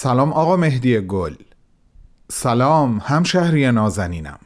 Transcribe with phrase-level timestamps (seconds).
[0.00, 1.34] سلام آقا مهدی گل.
[2.28, 4.38] سلام همشهری نازنینم.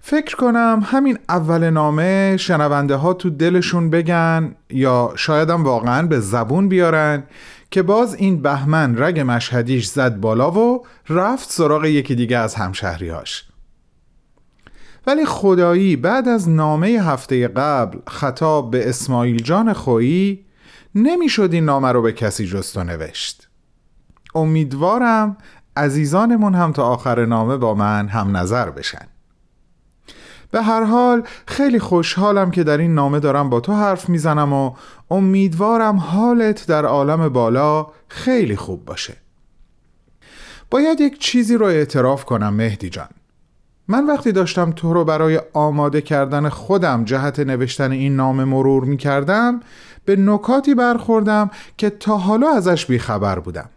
[0.00, 6.68] فکر کنم همین اول نامه شنونده ها تو دلشون بگن یا شایدم واقعا به زبون
[6.68, 7.24] بیارن
[7.70, 13.44] که باز این بهمن رگ مشهدیش زد بالا و رفت سراغ یکی دیگه از همشهریهاش.
[15.06, 20.44] ولی خدایی بعد از نامه هفته قبل خطاب به اسماعیل جان خویی
[20.94, 23.51] نمی‌شد این نامه رو به کسی جستو نوشت
[24.34, 25.36] امیدوارم
[25.76, 29.06] عزیزانمون هم تا آخر نامه با من هم نظر بشن.
[30.50, 34.72] به هر حال خیلی خوشحالم که در این نامه دارم با تو حرف می‌زنم و
[35.10, 39.16] امیدوارم حالت در عالم بالا خیلی خوب باشه.
[40.70, 43.08] باید یک چیزی رو اعتراف کنم مهدی جان.
[43.88, 48.96] من وقتی داشتم تو رو برای آماده کردن خودم جهت نوشتن این نامه مرور می
[48.96, 49.60] کردم
[50.04, 53.70] به نکاتی برخوردم که تا حالا ازش بیخبر بودم.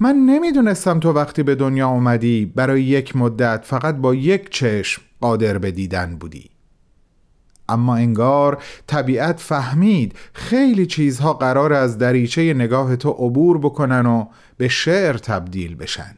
[0.00, 5.58] من نمی‌دونستم تو وقتی به دنیا اومدی برای یک مدت فقط با یک چشم قادر
[5.58, 6.50] به دیدن بودی.
[7.68, 14.68] اما انگار طبیعت فهمید خیلی چیزها قرار از دریچه نگاه تو عبور بکنن و به
[14.68, 16.16] شعر تبدیل بشن.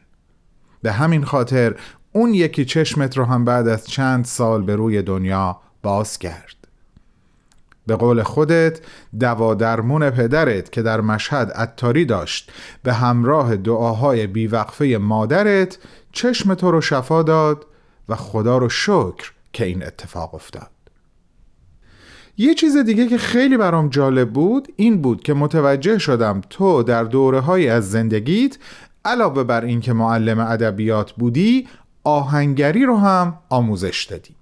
[0.81, 1.75] به همین خاطر
[2.11, 6.62] اون یکی چشمت رو هم بعد از چند سال به روی دنیا باز کرد.
[7.87, 8.79] به قول خودت
[9.19, 12.51] دوا درمون پدرت که در مشهد عطاری داشت.
[12.83, 15.77] به همراه دعاهای بیوقفه مادرت
[16.11, 17.65] چشم تو رو شفا داد
[18.09, 20.69] و خدا رو شکر که این اتفاق افتاد.
[22.37, 27.03] یه چیز دیگه که خیلی برام جالب بود این بود که متوجه شدم تو در
[27.03, 28.57] دوره های از زندگیت
[29.05, 31.67] علاوه بر اینکه معلم ادبیات بودی
[32.03, 34.35] آهنگری رو هم آموزش دادی.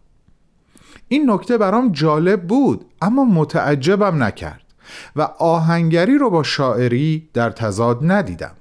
[1.12, 4.62] این نکته برام جالب بود اما متعجبم نکرد
[5.16, 8.52] و آهنگری رو با شاعری در تضاد ندیدم.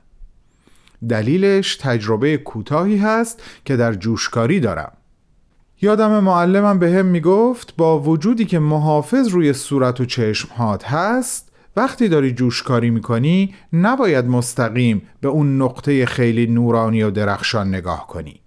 [1.08, 4.92] دلیلش تجربه کوتاهی هست که در جوشکاری دارم.
[5.80, 12.08] یادم معلمم به هم می‌گفت با وجودی که محافظ روی صورت و چشمهات هست وقتی
[12.08, 18.40] داری جوشکاری می‌کنی نباید مستقیم به اون نقطه خیلی نورانی و درخشان نگاه کنی.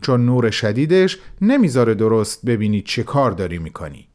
[0.00, 4.08] چون نور شدیدش نمی‌ذاره درست ببینی چه کار داری می‌کنی.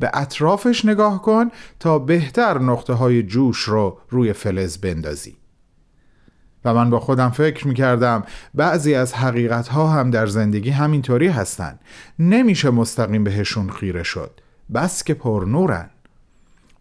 [0.00, 1.50] به اطرافش نگاه کن
[1.80, 5.36] تا بهتر نقطه های جوش رو روی فلز بندازی.
[6.64, 11.78] و من با خودم فکر می‌کردم بعضی از حقیقت ها هم در زندگی همینطوری هستن.
[12.18, 14.40] نمیشه مستقیم بهشون خیره شد.
[14.74, 15.90] بس که پر نورن.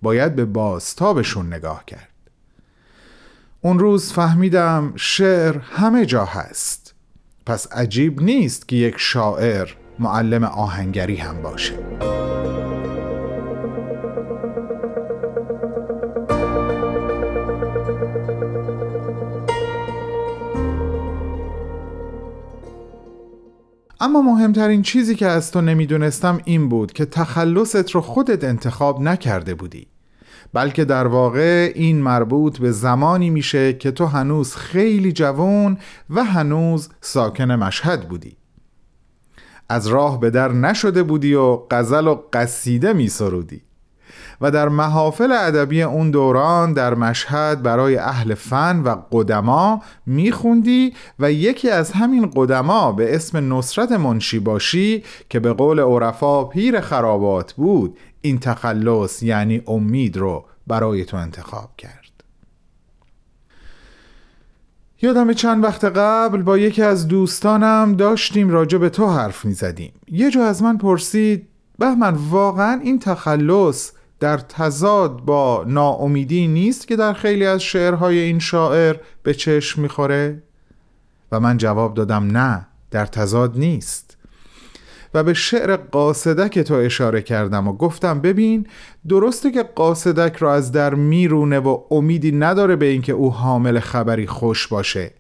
[0.02, 2.10] باید به بازتابشون نگاه کرد.
[3.62, 6.87] اون روز فهمیدم شعر همه جا هست.
[7.48, 9.70] پس عجیب نیست که یک شاعر
[10.00, 11.74] معلم آهنگری هم باشه.
[24.00, 29.56] اما مهمترین چیزی که از تو نمی‌دونستم این بود که تخلصت رو خودت انتخاب نکرده
[29.56, 29.88] بودی.
[30.54, 35.78] بلکه در واقع این مربوط به زمانی میشه که تو هنوز خیلی جوان
[36.10, 38.38] و هنوز ساکن مشهد بودی.
[39.70, 43.62] از راه به در نشده بودی و غزل و قصیده می سرودی
[44.42, 51.32] و در محافل ادبی اون دوران در مشهد برای اهل فن و قدما میخوندی و
[51.32, 57.54] یکی از همین قدما به اسم نصرت منشی باشی که به قول عرفا پیر خرابات
[57.54, 62.08] بود این تخلص یعنی امید رو برای تو انتخاب کرد.
[65.02, 69.92] یادم چند وقت قبل با یکی از دوستانم داشتیم راجع به تو حرف می زدیم
[70.08, 71.48] یه جا از من پرسید
[71.80, 78.40] بهمن واقعا این تخلص در تضاد با ناامیدی نیست که در خیلی از شعرهای این
[78.40, 80.44] شاعر به چشم می‌خوره؟
[81.32, 84.18] و من جواب دادم نه در تضاد نیست.
[85.14, 88.68] و به شعر قاصدک تو اشاره کردم و گفتم ببین
[89.10, 94.28] درسته که قاصدک را از در میرونه و امیدی نداره به اینکه او حامل خبری
[94.28, 95.12] خوش باشه.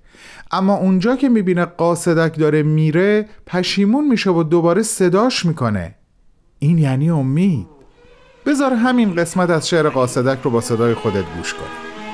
[0.51, 5.95] اما اونجا که می‌بینه قاصدک داره میره پشیمون میشه و دوباره صداش می‌کنه.
[6.59, 7.76] این یعنی امید.
[8.47, 11.67] بذار همین قسمت از شعر قاصدک رو با صدای خودت گوش کن.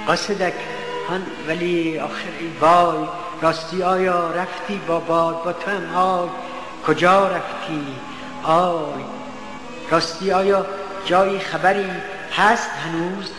[0.07, 0.53] قاصدک
[1.09, 3.07] هن ولی آخر ای وای
[3.41, 6.29] راستی آیا رفتی با باد با تو هم
[6.87, 7.85] کجا رفتی؟
[8.43, 9.03] آی
[9.91, 10.65] راستی آیا
[11.05, 11.85] جایی خبری
[12.37, 13.31] هست هنوز؟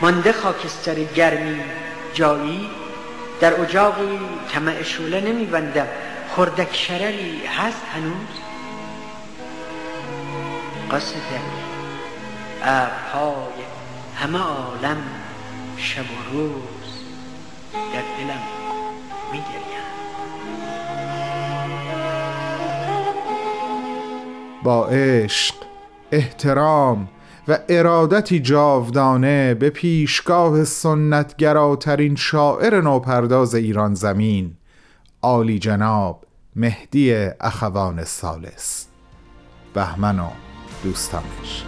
[0.00, 1.60] مانده خاکستر گرمی
[2.14, 2.70] جایی؟
[3.40, 4.18] در اجاقی
[4.52, 5.86] طمع شوله نمیبندم
[6.36, 8.28] خردک شرری هست هنوز؟
[10.90, 11.73] قصدک
[12.66, 13.62] ابرهای
[14.16, 14.96] همه عالم
[15.76, 16.52] شب و روز
[17.72, 18.40] در دلم
[19.32, 19.64] میگریم
[24.62, 25.54] با عشق
[26.12, 27.08] احترام
[27.48, 34.56] و ارادتی جاودانه به پیشگاه سنتگراترین شاعر نوپرداز ایران زمین
[35.22, 36.24] عالی جناب
[36.56, 38.86] مهدی اخوان سالس
[39.74, 40.28] بهمن و
[40.84, 41.64] دوستانش.